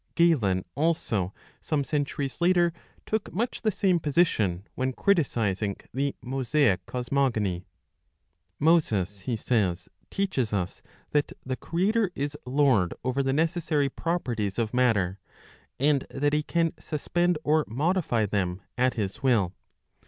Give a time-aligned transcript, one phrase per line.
[0.11, 1.31] "^ Galen, also,
[1.61, 2.73] some centuries later,
[3.05, 7.67] took much the same position, when criticising the Mosaic cosmogony.''
[8.57, 14.73] Moses, he says, teaches us that the Creator is lord over the necessary properties of
[14.73, 15.19] matter,
[15.77, 19.53] and that he can suspend or modify them at his will.